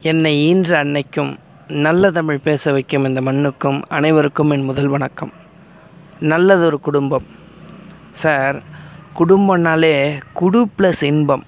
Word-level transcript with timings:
என்னை 0.00 0.30
ஈன்ற 0.46 0.84
அன்னைக்கும் 0.84 1.30
நல்ல 1.84 2.10
தமிழ் 2.10 2.38
பேச 2.38 2.72
வைக்கும் 2.72 3.04
இந்த 3.04 3.20
மண்ணுக்கும் 3.20 3.78
அனைவருக்கும் 3.88 4.50
என் 4.50 4.64
முதல் 4.64 4.88
வணக்கம். 4.88 5.32
நல்லதொரு 6.20 6.80
குடும்பம். 6.80 7.26
சார் 8.22 8.56
குடும்பம்னாலே 9.18 10.20
குடு 10.32 10.68
ப்ளஸ் 10.78 11.04
இன்பம். 11.04 11.44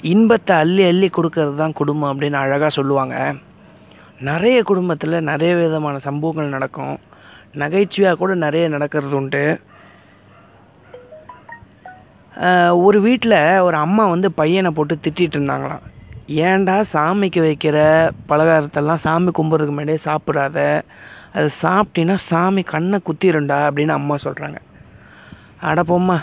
இன்பத்தை 0.00 0.56
அள்ளி 0.56 0.82
அள்ளி 0.86 1.10
கொடுக்கறது 1.16 1.54
தான் 1.54 1.72
குடும்பம் 1.72 2.20
அப்படின்னு 2.20 2.40
அழகாக 2.42 2.68
சொல்லுவாங்க. 2.68 3.34
நிறைய 4.20 4.62
குடும்பத்தில் 4.62 5.26
நிறைய 5.30 5.54
விதமான 5.54 5.98
சம்பவங்கள் 5.98 6.54
நடக்கும். 6.56 6.98
நகைச்சுவையாக 7.62 8.18
கூட 8.18 8.34
நிறைய 8.34 8.68
நடக்கிறது 8.68 9.16
உண்டு. 9.16 9.60
ஒரு 12.72 13.00
வீட்டில் 13.00 13.58
ஒரு 13.68 13.76
அம்மா 13.76 14.06
வந்து 14.06 14.32
பையனை 14.32 14.70
போட்டு 14.70 14.94
திட்டிகிட்டு 14.94 15.38
இருந்தாங்களாம். 15.38 15.86
ஏன்டா 16.40 16.74
சாமிக்கு 16.92 17.40
வைக்கிற 17.46 17.78
பலகாரத்தெல்லாம் 18.30 19.00
சாமி 19.04 19.30
கும்பிட்றதுக்கு 19.38 19.74
முன்னாடியே 19.76 20.00
சாப்பிடாத? 20.04 20.58
அது 21.36 21.48
சாப்பிட்டீங்கன்னா 21.62 22.18
சாமி 22.30 22.62
கண்ணை 22.72 22.98
குத்திருண்டா 23.08 23.58
அப்படின்னு 23.68 23.94
அம்மா 23.98 24.16
சொல்கிறாங்க 24.24 24.58
அட 25.68 25.82
போம்மா 25.90 26.16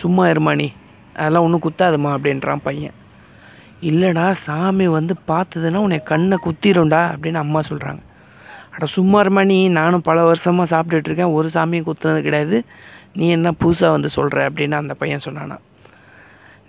சும்மா 0.00 0.24
இருமா 0.32 0.52
நீ. 0.60 0.68
அதெல்லாம் 1.16 1.44
ஒன்றும் 1.46 1.64
குத்தாதுமா 1.66 2.10
அப்படின்றான் 2.16 2.64
பையன். 2.66 2.96
இல்லைடா 3.90 4.26
சாமி 4.46 4.86
வந்து 4.96 5.14
பார்த்ததுன்னா 5.30 5.82
உன்னை 5.86 5.98
கண்ணை 6.10 6.36
குத்திடும்டா 6.46 7.02
அப்படின்னு 7.12 7.40
அம்மா 7.44 7.60
சொல்கிறாங்க 7.70 8.02
அட 8.74 8.84
சும்மா 8.96 9.18
இருமா 9.22 9.42
நீ. 9.50 9.58
நானும் 9.78 10.06
பல 10.08 10.18
வருஷமாக 10.24 10.70
சாப்பிட்டுட்ருக்கேன் 10.72 11.34
ஒரு 11.38 11.48
சாமியும் 11.54 11.88
குத்துனது 11.88 12.20
கிடையாது. 12.26 12.58
நீ 13.18 13.24
என்ன 13.28 13.48
புதுசாக 13.62 13.94
வந்து 13.96 14.10
சொல்கிற 14.16 14.48
அப்படின்னு 14.50 14.76
அந்த 14.82 14.94
பையன் 14.94 15.24
சொன்னானா. 15.24 15.56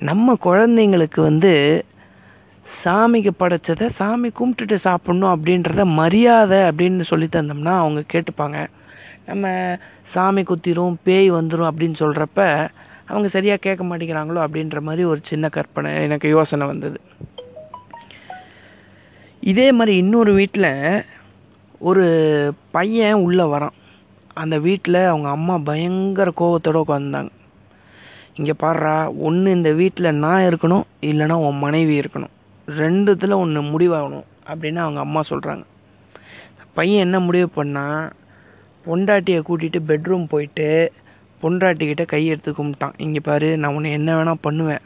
நம்ம 0.09 0.35
குழந்தைங்களுக்கு 0.45 1.19
வந்து 1.21 1.51
சாமிக்கு 2.81 3.31
படைச்சதை 3.39 3.87
சாமி 3.97 4.29
கும்பிட்டுட்டு 4.39 4.77
சாப்பிட்ணும் 4.85 5.33
அப்படின்றத 5.33 5.83
மரியாதை 5.99 6.59
அப்படின்னு 6.69 7.01
சொல்லி 7.11 7.27
தந்தோம்னா 7.31 7.73
அவங்க 7.83 8.01
கேட்டுப்பாங்க. 8.13 8.59
நம்ம 9.25 9.51
சாமி 10.13 10.41
குத்திரும் 10.41 10.95
பேய் 11.03 11.29
வந்துடும் 11.31 11.69
அப்படின்னு 11.69 11.97
சொல்கிறப்ப 11.99 12.39
அவங்க 13.07 13.27
சரியாக 13.27 13.63
கேட்க 13.65 13.83
மாட்டேங்கிறாங்களோ 13.83 14.39
அப்படின்ற 14.45 14.79
மாதிரி 14.81 15.03
ஒரு 15.03 15.19
சின்ன 15.23 15.49
கற்பனை 15.49 15.91
எனக்கு 16.03 16.27
யோசனை 16.29 16.67
வந்தது. 16.67 16.99
இதே 19.51 19.67
மாதிரி 19.71 19.93
இன்னொரு 19.97 20.33
வீட்டில் 20.33 20.71
ஒரு 21.89 22.05
பையன் 22.71 23.23
உள்ளே 23.27 23.43
வரான். 23.43 23.75
அந்த 24.33 24.55
வீட்டில் 24.57 24.99
அவங்க 25.09 25.29
அம்மா 25.29 25.55
பயங்கர 25.69 26.29
கோபத்தோடு 26.41 26.83
உட்காந்துருந்தாங்க 26.83 27.33
இங்கே 28.37 28.53
பாடுறா 28.63 28.93
ஒன்று 29.17 29.49
இந்த 29.51 29.71
வீட்டில் 29.71 30.19
நான் 30.25 30.47
இருக்கணும் 30.49 30.85
இல்லைன்னா 31.09 31.35
உன் 31.47 31.63
மனைவி 31.65 31.99
இருக்கணும். 31.99 32.33
ரெண்டுத்தில் 32.67 33.41
ஒன்று 33.43 33.61
முடிவாகணும் 33.61 34.27
அப்படின்னு 34.49 34.79
அவங்க 34.85 34.99
அம்மா 34.99 35.21
சொல்கிறாங்க 35.29 35.63
பையன் 36.77 37.03
என்ன 37.05 37.17
முடிவு 37.19 37.47
பண்ணால் 37.55 38.03
பொண்டாட்டியை 38.85 39.39
கூட்டிகிட்டு 39.47 39.79
பெட்ரூம் 39.89 40.25
போயிட்டு 40.29 40.67
பொண்டாட்டிக்கிட்ட 41.43 42.03
கையெடுத்து 42.13 42.51
கும்பிட்டான். 42.57 42.95
இங்கே 42.97 43.19
பாரு 43.19 43.57
நான் 43.57 43.75
உன்னை 43.75 43.89
என்ன 43.91 44.09
வேணால் 44.17 44.43
பண்ணுவேன். 44.47 44.83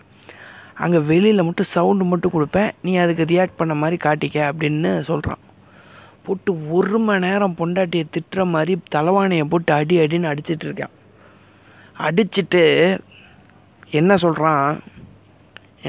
அங்கே 0.84 1.00
வெளியில் 1.10 1.46
மட்டும் 1.48 1.72
சவுண்டு 1.74 2.06
மட்டும் 2.06 2.34
கொடுப்பேன். 2.36 2.72
நீ 2.82 2.92
அதுக்கு 3.04 3.24
ரியாக்ட் 3.34 3.60
பண்ண 3.60 3.74
மாதிரி 3.74 3.98
காட்டிக்க 4.06 4.38
அப்படின்னு 4.50 4.92
சொல்கிறான் 5.10 5.42
போட்டு 6.26 6.52
ஒரு 6.78 7.00
மணி 7.00 7.26
நேரம் 7.26 7.58
பொண்டாட்டியை 7.60 8.06
திட்டுற 8.16 8.46
மாதிரி 8.54 8.74
தலைவாணியை 8.96 9.46
போட்டு 9.52 9.72
அடி 9.74 9.98
அடின்னு 10.04 10.32
அடிச்சிட்டு 10.32 10.66
இருக்கான். 10.68 10.94
அடிச்சிட்டு 12.08 12.64
என்ன 14.00 14.18
சொல்கிறான் 14.24 14.66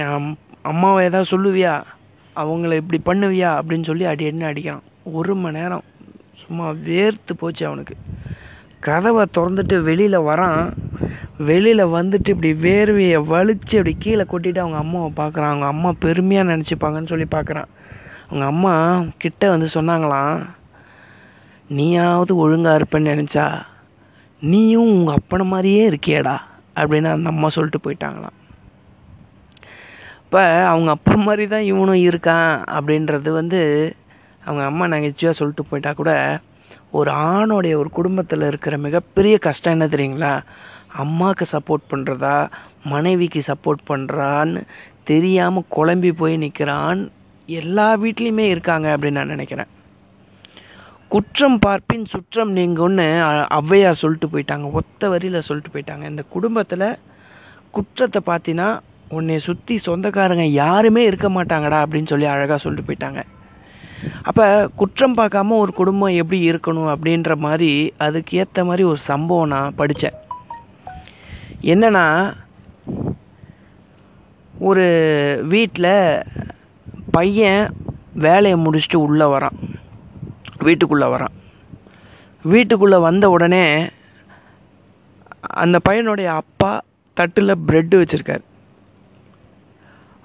என் 0.03 0.29
அம்மாவை 0.69 1.05
ஏதாவது 1.05 1.29
சொல்லுவியா? 1.31 1.75
அவங்கள 2.37 2.81
இப்படி 2.83 3.01
பண்ணுவியா? 3.05 3.51
அப்படின்னு 3.59 3.85
சொல்லி 3.85 4.05
அடி 4.05 4.25
அடின்னு 4.31 4.49
அடிக்கிறான். 4.51 4.85
ஒரு 5.13 5.35
மணி 5.35 5.59
நேரம் 5.59 5.85
சும்மா 6.33 6.71
வேர்த்து 6.71 7.33
போச்சு 7.39 7.67
அவனுக்கு. 7.67 7.97
கதவை 8.81 9.25
திறந்துட்டு 9.39 9.83
வெளியில் 9.83 10.19
வரான். 10.19 10.73
வெளியில் 11.39 11.85
வந்துட்டு 11.85 12.29
இப்படி 12.29 12.53
வேர்வையை 12.53 13.17
வலிச்சு 13.17 13.79
அப்படி 13.79 13.97
கீழே 13.99 14.23
கொட்டிட்டு 14.23 14.59
அவங்க 14.59 14.77
அம்மாவை 14.77 15.11
பார்க்குறான். 15.17 15.51
அவங்க 15.51 15.67
அம்மா 15.67 15.93
பெருமையாக 15.99 16.57
நினச்சிப்பாங்கன்னு 16.57 17.07
சொல்லி 17.07 17.27
பார்க்குறான். 17.31 17.71
அவங்க 18.27 18.45
அம்மா 18.47 19.03
கிட்ட 19.19 19.49
வந்து 19.49 19.69
சொன்னாங்களாம் 19.75 20.47
நீயாவது 21.69 22.37
ஒழுங்காக 22.37 22.79
இருப்பேன்னு 22.79 23.13
நினச்சா 23.13 23.47
நீயும் 24.41 24.91
உங்கள் 24.91 25.15
அப்பனை 25.15 25.45
மாதிரியே 25.45 25.83
இருக்கியேடா 25.91 26.37
அப்படின்னு 26.77 27.11
அந்த 27.17 27.29
அம்மா 27.29 27.49
சொல்லிட்டு 27.49 27.81
போயிட்டாங்களாம். 27.85 28.37
இப்போ 30.29 30.41
அவங்க 30.71 30.91
அப்பா 30.95 31.13
மாதிரி 31.27 31.45
தான் 31.53 31.69
இவனும் 31.69 32.01
இருக்கான் 32.09 32.51
அப்படின்றது 32.77 33.31
வந்து 33.39 33.61
அவங்க 34.47 34.63
அம்மா 34.71 34.87
நகைச்சுவாக 34.95 35.37
சொல்லிட்டு 35.39 35.63
போயிட்டா 35.69 35.91
கூட 36.01 36.13
ஒரு 36.99 37.11
ஆணுடைய 37.11 37.75
ஒரு 37.83 37.91
குடும்பத்தில் 37.99 38.45
இருக்கிற 38.49 38.75
மிகப்பெரிய 38.79 39.35
கஷ்டம் 39.47 39.75
என்ன 39.77 39.87
தெரியுங்களா? 39.95 40.33
அம்மாவுக்கு 41.03 41.47
சப்போர்ட் 41.55 41.85
பண்ணுறதா 41.93 42.35
மனைவிக்கு 42.93 43.43
சப்போர்ட் 43.49 43.83
பண்ணுறான்னு 43.91 44.61
தெரியாமல் 45.05 45.71
குழம்பி 45.77 46.11
போய் 46.21 46.37
நிற்கிறான் 46.45 47.01
எல்லா 47.49 47.89
வீட்லேயுமே 48.05 48.47
இருக்காங்க 48.55 48.89
அப்படின்னு 48.97 49.21
நான் 49.21 49.35
நினைக்கிறேன். 49.37 49.71
குற்றம் 51.15 51.59
பார்ப்பின் 51.67 52.07
சுற்றம் 52.15 52.53
நீங்கும்னு 52.57 53.09
ஔவையா 53.61 53.93
சொல்லிட்டு 54.03 54.31
போயிட்டாங்க. 54.35 54.69
ஒத்த 54.73 55.09
வரியில் 55.15 55.47
சொல்லிட்டு 55.49 55.75
போயிட்டாங்க. 55.75 56.05
இந்த 56.13 56.25
குடும்பத்தில் 56.37 56.89
குற்றத்தை 57.71 58.23
பார்த்தினா 58.31 58.69
உன்னை 59.17 59.39
சுற்றி 59.39 59.75
சொந்தக்காரங்க 59.79 60.45
யாருமே 60.63 61.03
இருக்க 61.05 61.29
மாட்டாங்கடா 61.29 61.79
அப்படின்னு 61.85 62.11
சொல்லி 62.13 62.27
அழகாக 62.27 62.59
சொல்லிட்டு 62.63 62.89
போயிட்டாங்க. 62.89 63.21
அப்போ 64.23 64.47
குற்றம் 64.81 65.17
பார்க்காம 65.17 65.57
ஒரு 65.65 65.73
குடும்பம் 65.73 66.19
எப்படி 66.23 66.51
இருக்கணும் 66.51 66.91
அப்படின்ற 66.95 67.37
மாதிரி 67.37 67.71
அதுக்கு 68.07 68.39
ஏற்ற 68.39 68.65
மாதிரி 68.65 68.85
ஒரு 68.89 69.01
சம்பவம் 69.11 69.53
நான் 69.55 69.79
படித்தேன் 69.81 70.19
என்னன்னா 71.73 72.07
ஒரு 74.71 74.87
வீட்டில் 75.49 75.93
பையன் 77.11 77.65
வேலையை 78.27 78.57
முடிச்சுட்டு 78.65 78.99
உள்ளே 79.07 79.25
வரான். 79.25 79.57
வீட்டுக்குள்ளே 80.67 81.07
வரான். 81.07 81.35
வீட்டுக்குள்ளே 82.43 82.99
வந்த 83.09 83.31
உடனே 83.31 83.65
அந்த 85.65 85.79
பையனுடைய 85.89 86.29
அப்பா 86.43 86.73
தட்டில் 87.15 87.61
ப்ரெட்டு 87.69 87.97
வச்சுருக்காரு. 88.01 88.45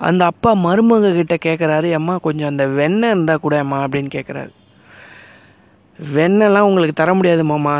அந்த 0.08 0.24
அப்பா 0.32 0.52
மருமக 0.66 1.12
கிட்ட 1.14 1.36
கேட்குறாரு 1.46 1.90
அம்மா 1.94 2.16
கொஞ்சம் 2.18 2.52
அந்த 2.52 2.66
வெண்ணெய் 2.80 3.12
இருந்தால் 3.12 3.44
கூட 3.46 3.56
அம்மா 3.64 3.78
அப்படின்னு 3.84 4.10
கேட்குறாரு 4.18 4.52
வெண்ணெய்லாம் 6.00 6.68
உங்களுக்கு 6.70 6.96
தர 7.02 7.12
முடியாது 7.14 7.44
மாமா. 7.46 7.76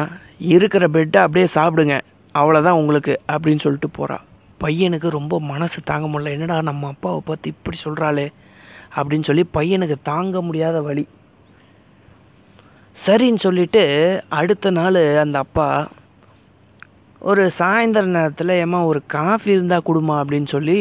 இருக்கிற 0.56 0.84
பெட்டை 0.88 1.20
அப்படியே 1.22 1.48
சாப்பிடுங்க. 1.56 1.96
அவ்வளோதான் 2.36 2.80
உங்களுக்கு 2.82 3.14
அப்படின்னு 3.32 3.64
சொல்லிட்டு 3.66 3.90
போகிறா 3.98 4.18
பையனுக்கு 4.64 5.08
ரொம்ப 5.18 5.40
மனசு 5.52 5.80
தாங்க 5.84 6.06
முடியல. 6.08 6.36
என்னடா 6.36 6.58
நம்ம 6.70 6.88
அப்பாவை 6.88 7.20
பார்த்து 7.26 7.54
இப்படி 7.54 7.78
சொல்கிறாளே 7.86 8.28
அப்படின்னு 8.96 9.28
சொல்லி 9.30 9.44
பையனுக்கு 9.54 9.98
தாங்க 10.04 10.42
முடியாத 10.42 10.78
வழி 10.88 11.04
சரின்னு 12.98 13.44
சொல்லிட்டு 13.46 13.84
அடுத்த 14.40 14.72
நாள் 14.72 15.02
அந்த 15.18 15.38
அப்பா 15.46 15.68
ஒரு 17.22 17.44
சாயந்தர 17.60 18.06
நேரத்தில் 18.16 18.60
ஏம்மா 18.62 18.80
ஒரு 18.92 19.02
காஃபி 19.16 19.52
இருந்தால் 19.52 19.88
கொடுமா? 19.88 20.16
அப்படின்னு 20.22 20.50
சொல்லி 20.56 20.80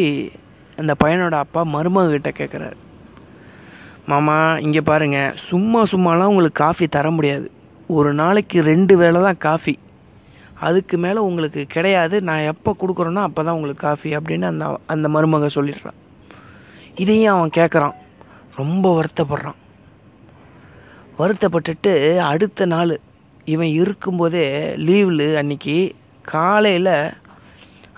அந்த 0.81 0.93
பையனோட 1.03 1.37
அப்பா 1.45 1.63
மருமக 1.75 2.11
கிட்ட 2.11 2.31
கேட்குறாரு 2.41 2.79
மாமா 4.11 4.37
இங்கே 4.59 4.81
பாருங்க. 4.81 5.19
சும்மா 5.49 5.81
சும்மாலாம் 5.91 6.31
உங்களுக்கு 6.33 6.63
காஃபி 6.63 6.87
தர 6.87 7.11
முடியாது. 7.11 7.51
ஒரு 7.97 8.15
நாளைக்கு 8.15 8.63
ரெண்டு 8.63 8.97
வேளை 8.97 9.19
தான் 9.23 9.43
காஃபி. 9.47 9.75
அதுக்கு 10.67 10.97
மேலே 10.99 11.21
உங்களுக்கு 11.29 11.67
கிடையாது. 11.67 12.17
நான் 12.29 12.49
எப்போ 12.53 12.71
கொடுக்குறேனோ 12.81 13.23
அப்போ 13.29 13.41
தான் 13.45 13.55
உங்களுக்கு 13.55 13.87
காஃபி 13.89 14.11
அப்படின்னு 14.17 14.47
அந்த 14.53 14.65
அந்த 14.87 15.09
மருமக 15.09 15.51
சொல்லிடுறான். 15.55 15.99
இதையும் 17.03 17.35
அவன் 17.35 17.57
கேட்குறான் 17.59 17.97
ரொம்ப 18.61 18.87
வருத்தப்படுறான். 18.99 19.59
வருத்தப்பட்டுட்டு 21.21 21.93
அடுத்த 22.31 22.67
நாள் 22.67 22.95
இவன் 23.45 23.73
இருக்கும்போதே 23.81 24.47
லீவில் 24.87 25.27
அன்னைக்கு 25.43 25.77
காலையில் 26.23 26.95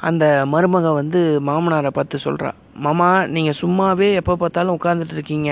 அந்த 0.09 0.25
மருமக 0.53 0.93
வந்து 0.95 1.21
மாமனாரை 1.49 1.91
பார்த்து 1.99 2.19
சொல்கிறான் 2.19 2.59
மாமா 2.85 3.27
நீங்கள் 3.27 3.59
சும்மாவே 3.61 4.09
எப்போ 4.15 4.37
பார்த்தாலும் 4.37 4.77
உட்காந்துட்டு 4.79 5.15
இருக்கீங்க. 5.15 5.51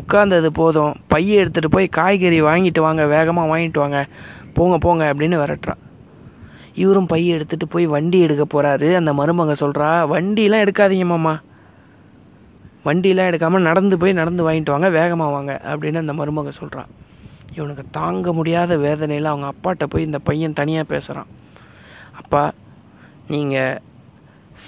உட்காந்தது 0.00 0.46
போதும். 0.46 0.92
பையை 1.08 1.44
எடுத்துகிட்டு 1.44 1.74
போய் 1.76 1.88
காய்கறி 1.88 2.40
வாங்கிட்டு 2.42 2.80
வாங்க 2.80 3.06
வேகமாக 3.06 3.50
வாங்கிட்டு 3.52 3.78
வாங்க. 3.78 4.00
போங்க 4.54 4.76
போங்க 4.78 5.02
அப்படின்னு 5.12 5.36
விரட்டுறா 5.42 5.74
இவரும் 6.74 7.08
பையை 7.12 7.30
எடுத்துகிட்டு 7.38 7.66
போய் 7.68 7.86
வண்டி 7.86 8.18
எடுக்க 8.20 8.44
போகிறாரு 8.44 8.88
அந்த 8.98 9.12
மருமக 9.12 9.54
சொல்கிறா 9.62 9.88
வண்டிலாம் 10.12 10.64
எடுக்காதீங்க 10.64 11.04
மாமா. 11.04 11.34
வண்டிலாம் 12.86 13.28
எடுக்காமல் 13.30 13.66
நடந்து 13.68 13.98
போய் 13.98 14.12
நடந்து 14.12 14.46
வாங்கிட்டு 14.46 14.74
வாங்க 14.74 14.88
வேகமாக 14.88 15.30
வாங்க 15.30 15.52
அப்படின்னு 15.64 16.02
அந்த 16.04 16.12
மருமக 16.12 16.52
சொல்கிறான் 16.60 16.90
இவனுக்கு 17.56 17.84
தாங்க 17.90 18.32
முடியாத 18.32 18.76
வேதனையில் 18.76 19.24
அவங்க 19.24 19.46
அப்பாட்ட 19.52 19.86
போய் 19.86 20.02
இந்த 20.02 20.18
பையன் 20.18 20.58
தனியாக 20.60 20.90
பேசுகிறான் 20.92 21.30
அப்பா 22.12 22.52
நீங்கள் 23.28 23.80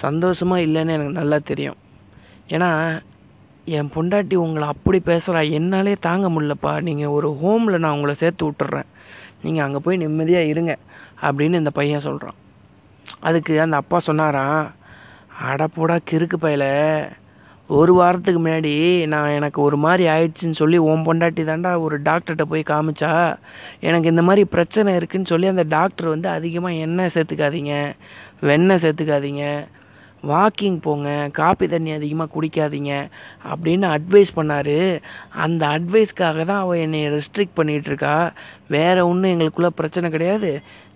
சந்தோஷமாக 0.03 0.65
இல்லைன்னு 0.67 0.95
எனக்கு 0.97 1.19
நல்லா 1.19 1.37
தெரியும். 1.37 1.77
ஏன்னா 2.49 2.69
என் 3.67 3.91
பொண்டாட்டி 3.95 4.35
உங்களை 4.35 4.67
அப்படி 4.67 4.99
பேசுகிறா 5.05 5.39
என்னாலே 5.51 5.93
தாங்க 5.99 6.27
முடிலப்பா 6.29 6.81
நீங்கள் 6.81 7.07
ஒரு 7.07 7.29
ஹோமில் 7.43 7.77
நான் 7.77 7.91
உங்களை 7.91 8.15
சேர்த்து 8.15 8.49
விட்டுறேன். 8.49 8.89
நீங்கள் 9.43 9.65
அங்கே 9.65 9.79
போய் 9.79 9.97
நிம்மதியாக 9.97 10.45
இருங்க 10.45 10.73
அப்படின்னு 11.21 11.53
இந்த 11.53 11.69
பையன் 11.69 12.01
சொல்கிறான் 12.01 12.37
அதுக்கு 13.19 13.53
அந்த 13.61 13.75
அப்பா 13.75 13.97
சொன்னாராம் 13.99 14.71
அடப்போடா 15.49 15.95
கிறுக்கு 16.09 16.37
பயல. 16.41 16.65
ஒரு 17.69 17.93
வாரத்துக்கு 17.93 18.39
முன்னாடி 18.39 18.71
நான் 19.07 19.29
எனக்கு 19.29 19.61
ஒரு 19.61 19.77
மாதிரி 19.77 20.03
ஆயிடுச்சுன்னு 20.07 20.59
சொல்லி 20.59 20.77
உன் 20.77 21.05
பொண்டாட்டி 21.05 21.43
தாண்டா 21.43 21.71
ஒரு 21.79 21.95
டாக்டர்கிட்ட 22.01 22.41
போய் 22.41 22.63
காமிச்சா 22.63 23.11
எனக்கு 23.79 24.07
இந்த 24.09 24.21
மாதிரி 24.21 24.43
பிரச்சனை 24.45 24.93
இருக்குதுன்னு 24.95 25.31
சொல்லி 25.33 25.47
அந்த 25.47 25.63
டாக்டர் 25.63 26.07
வந்து 26.07 26.29
அதிகமாக 26.29 26.73
எண்ணெய் 26.73 27.13
சேர்த்துக்காதீங்க 27.15 27.73
வெண்ணெய் 28.41 28.81
சேர்த்துக்காதீங்க 28.83 29.45
வாக்கிங் 30.31 30.77
போங்க 30.85 31.09
காப்பி 31.39 31.65
தண்ணி 31.73 31.91
அதிகமாக 31.97 32.33
குடிக்காதீங்க 32.35 32.93
அப்படின்னு 33.51 33.87
அட்வைஸ் 33.97 34.31
பண்ணார். 34.37 34.77
அந்த 35.45 35.61
அட்வைஸ்க்காக 35.75 36.37
தான் 36.51 36.63
அவள் 36.63 36.81
என்னை 36.85 37.01
ரெஸ்ட்ரிக்ட் 37.15 37.57
பண்ணிகிட்டு 37.59 38.13
வேறு 38.75 39.01
ஒன்றும் 39.11 39.33
எங்களுக்குள்ளே 39.33 39.71
பிரச்சனை 39.81 40.09
கிடையாது. 40.15 40.51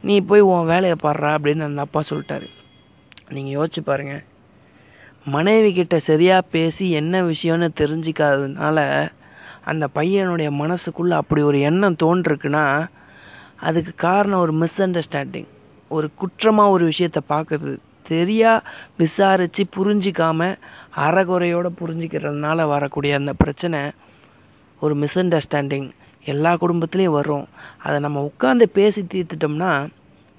நீ 0.08 0.16
போய் 0.32 0.48
உன் 0.54 0.70
வேலையை 0.74 0.98
பாடுறா 1.06 1.32
அப்படின்னு 1.38 1.70
அந்த 1.70 1.82
அப்பா 1.88 2.04
சொல்லிட்டாரு. 2.10 2.50
நீங்கள் 3.36 3.56
யோசிச்சு 3.58 3.84
பாருங்க. 3.92 4.16
மனைவி 5.36 5.70
கிட்ட 5.74 5.96
சரியாக 6.10 6.50
பேசி 6.54 6.86
என்ன 7.00 7.16
விஷயம்னு 7.32 7.68
தெரிஞ்சிக்காததுனால 7.82 8.80
அந்த 9.72 9.86
பையனுடைய 9.96 10.50
மனசுக்குள்ளே 10.62 11.16
அப்படி 11.22 11.42
ஒரு 11.50 11.58
எண்ணம் 11.70 11.98
தோன்றிருக்குன்னா 12.04 12.64
அதுக்கு 13.68 13.94
காரணம் 14.06 14.44
ஒரு 14.46 14.54
மிஸ் 14.62 14.80
அண்டர்ஸ்டாண்டிங் 14.86 15.50
ஒரு 15.92 16.08
குற்றமாக 16.22 16.74
ஒரு 16.76 16.84
விஷயத்தை 16.92 17.22
பார்க்குறது. 17.34 17.76
சரியாக 18.10 18.66
விசாரித்து 19.02 19.64
புரிஞ்சிக்காமல் 19.78 20.60
அறகுறையோடு 21.06 21.72
புரிஞ்சிக்கிறதுனால 21.82 22.68
வரக்கூடிய 22.74 23.14
அந்த 23.22 23.34
பிரச்சனை 23.44 23.80
ஒரு 24.84 24.94
மிஸ் 25.02 25.20
அண்டர்ஸ்டாண்டிங் 25.22 25.88
எல்லா 26.32 26.52
குடும்பத்துலேயும் 26.64 27.18
வரும். 27.20 27.46
அதை 27.86 27.98
நம்ம 28.06 28.22
உட்காந்து 28.30 28.66
பேசி 28.78 29.02
தீர்த்துட்டோம்னா 29.14 29.72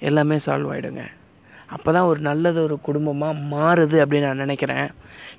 எல்லாமே 0.08 0.36
சால்வ் 0.44 0.70
ஆகிடுங்க 0.72 1.04
அப்போ 1.74 1.88
தான் 1.96 2.08
ஒரு 2.10 2.20
நல்லது 2.28 2.58
ஒரு 2.66 2.76
குடும்பமாக 2.86 3.42
மாறுது 3.52 3.96
அப்படின்னு 4.02 4.28
நான் 4.28 4.44
நினைக்கிறேன். 4.44 4.86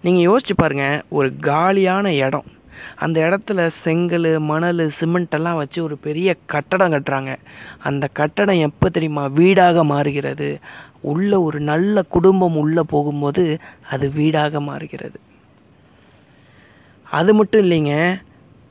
நீங்கள் 0.06 0.26
யோசிச்சு 0.28 0.54
பாருங்கள் 0.62 1.02
ஒரு 1.18 1.30
காலியான 1.50 2.14
இடம். 2.26 2.48
அந்த 2.96 3.22
இடத்துல 3.22 3.68
செங்கல் 3.68 4.40
மணல் 4.40 4.90
சிமெண்ட் 4.90 5.34
எல்லாம் 5.34 5.56
வச்சு 5.56 5.84
ஒரு 5.84 5.98
பெரிய 5.98 6.36
கட்டடம் 6.46 6.92
கட்டுறாங்க. 6.92 7.36
அந்த 7.80 8.08
கட்டடம் 8.08 8.60
எப்போ 8.60 8.90
தெரியுமா? 8.90 9.28
வீடாக 9.28 9.84
மாறுகிறது. 9.84 10.60
உள்ள 11.02 11.42
ஒரு 11.42 11.60
நல்ல 11.60 12.02
குடும்பம் 12.02 12.56
உள்ளே 12.56 12.82
போகும்போது 12.88 13.60
அது 13.90 14.10
வீடாக 14.10 14.62
மாறுகிறது. 14.62 15.20
அது 17.10 17.34
மட்டும் 17.34 17.72
இல்லைங்க. 17.72 18.22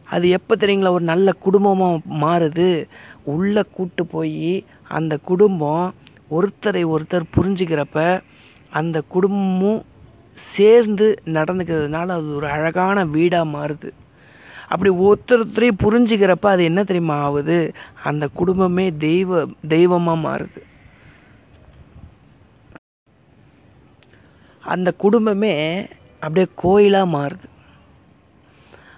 அது 0.05 0.29
எப்போ 0.29 0.55
தெரியுங்களா? 0.57 0.91
ஒரு 0.91 1.05
நல்ல 1.05 1.33
குடும்பமாக 1.33 1.99
மாறுது. 2.21 2.89
உள்ளே 3.25 3.63
கூட்டு 3.73 4.07
போய் 4.07 4.65
அந்த 4.89 5.17
குடும்பம் 5.17 5.95
ஒருத்தரை 6.31 6.85
ஒருத்தர் 6.87 7.23
புரிஞ்சுக்கிறப்ப 7.37 8.21
அந்த 8.71 9.03
குடும்பமும் 9.09 9.83
சேர்ந்து 10.37 11.07
நடந்துக்கிறதுனால 11.25 12.09
அது 12.09 12.35
ஒரு 12.37 12.47
அழகான 12.47 13.05
வீடாக 13.05 13.53
மாறுது. 13.57 13.91
அப்படி 14.69 14.91
ஒருத்தரையும் 15.07 15.83
புரிஞ்சுக்கிறப்ப 15.85 16.47
அது 16.47 16.65
என்ன 16.65 16.85
தெரியுமா 16.85 17.17
ஆகுது? 17.21 17.73
அந்த 18.05 18.29
குடும்பமே 18.33 18.93
தெய்வ 18.97 19.47
தெய்வமாக 19.69 20.25
மாறுது. 20.29 20.61
அந்த 24.65 24.93
குடும்பமே 24.93 25.55
அப்படியே 26.15 26.47
கோயிலாக 26.55 27.13
மாறுது. 27.17 27.49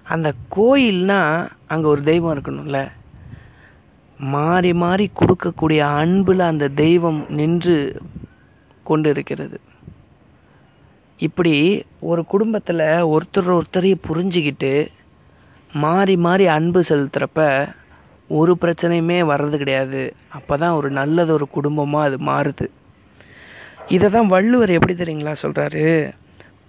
அந்த 0.02 0.32
கோயில்னா 0.56 1.48
அங்கே 1.66 1.88
ஒரு 1.88 2.02
தெய்வம் 2.02 2.34
இருக்கணும்ல. 2.36 2.90
மாறி 4.18 4.72
மாறி 4.72 5.10
கொடுக்கக்கூடிய 5.20 5.78
அன்பில் 5.78 6.40
அந்த 6.40 6.68
தெய்வம் 6.68 7.26
நின்று 7.28 8.00
கொண்டு 8.84 9.10
இருக்கிறது 9.10 9.60
இப்படி 11.26 11.54
ஒரு 12.10 12.22
குடும்பத்தில் 12.32 12.84
ஒருத்தர் 13.14 13.50
ஒருத்தரையும் 13.56 14.06
புரிஞ்சுக்கிட்டு 14.08 14.72
மாறி 15.72 16.14
மாறி 16.26 16.44
அன்பு 16.56 16.80
செலுத்துகிறப்ப 16.88 17.40
ஒரு 18.30 18.52
பிரச்சனையுமே 18.62 19.18
வர்றது 19.30 19.56
கிடையாது. 19.62 20.02
அப்போ 20.38 20.54
தான் 20.62 20.76
ஒரு 20.78 20.88
நல்லது 21.00 21.30
ஒரு 21.38 21.46
குடும்பமாக 21.56 22.08
அது 22.08 22.18
மாறுது. 22.30 22.66
இதை 23.94 24.08
தான் 24.16 24.32
வள்ளுவர் 24.34 24.76
எப்படி 24.76 24.94
தெரியுங்களா 24.96 25.34
சொல்கிறாரு 25.44 25.86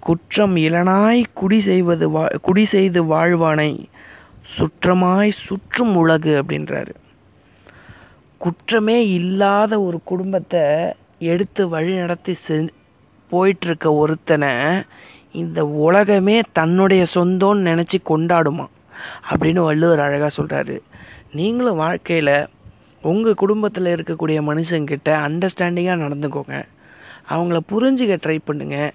குற்றம் 0.05 0.56
இளனாய் 0.65 1.21
குடி 1.39 1.59
செய்வது 1.69 2.06
வா 2.15 2.23
குடி 2.47 2.63
செய்து 2.73 3.01
வாழ்வானை 3.11 3.71
சுற்றமாய் 4.56 5.31
சுற்றும் 5.45 5.94
உலகு 6.01 6.33
அப்படின்றாரு. 6.41 6.94
குற்றமே 8.41 8.97
இல்லாத 9.19 9.73
ஒரு 9.88 9.97
குடும்பத்தை 10.11 10.63
எடுத்து 11.31 11.61
வழி 11.73 11.94
நடத்தி 12.01 12.33
செ 12.45 12.57
போயிட்டுருக்க 13.33 13.85
ஒருத்தனை 13.85 14.51
இந்த 15.31 15.65
உலகமே 15.65 16.41
தன்னுடைய 16.51 17.06
சொந்தம்னு 17.15 17.68
நினச்சி 17.69 17.97
கொண்டாடுமா? 18.09 18.65
அப்படின்னு 19.30 19.59
வள்ளுவர் 19.59 20.00
அழகாக 20.00 20.44
சொல்கிறாரு 20.44 20.81
நீங்களும் 21.31 21.75
வாழ்க்கையில் 21.75 22.47
உங்கள் 23.01 23.33
குடும்பத்தில் 23.33 23.85
இருக்கக்கூடிய 23.85 24.39
மனுஷங்கிட்ட 24.50 25.09
அண்டர்ஸ்டாண்டிங்காக 25.27 26.03
நடந்துக்கோங்க. 26.06 26.63
அவங்கள 27.30 27.59
புரிஞ்சுக்க 27.71 28.18
ட்ரை 28.25 28.39
பண்ணுங்க. 28.45 28.91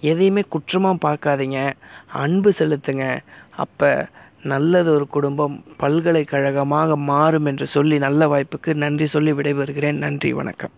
எதையுமே 0.00 0.42
குற்றமாக 0.48 0.96
பார்க்காதீங்க. 1.06 1.72
அன்பு 2.12 2.52
செலுத்துங்க. 2.58 3.18
அப்போ 3.56 4.08
நல்லது 4.42 4.94
ஒரு 4.94 5.06
குடும்பம் 5.06 5.64
பல்கலைக்கழகமாக 5.76 6.96
மாறும் 6.96 7.44
என்று 7.44 7.66
சொல்லி 7.66 7.98
நல்ல 7.98 8.26
வாய்ப்புக்கு 8.26 8.74
நன்றி 8.74 9.06
சொல்லி 9.06 9.32
விடைபெறுகிறேன். 9.32 10.00
நன்றி 10.06 10.32
வணக்கம். 10.32 10.70